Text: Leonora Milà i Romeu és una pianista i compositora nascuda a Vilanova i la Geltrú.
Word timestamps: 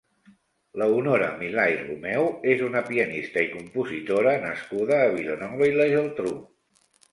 Leonora 0.81 1.27
Milà 1.41 1.65
i 1.73 1.75
Romeu 1.81 2.25
és 2.55 2.63
una 2.69 2.83
pianista 2.89 3.45
i 3.49 3.51
compositora 3.53 4.35
nascuda 4.49 4.99
a 5.05 5.15
Vilanova 5.21 5.71
i 5.71 5.79
la 5.79 5.91
Geltrú. 5.95 6.37